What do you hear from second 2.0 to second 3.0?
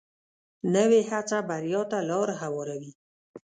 لار هواروي